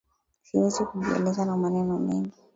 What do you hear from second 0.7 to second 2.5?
kujieleza na maneno mengi